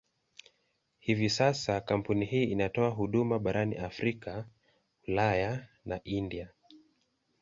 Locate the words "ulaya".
5.07-5.67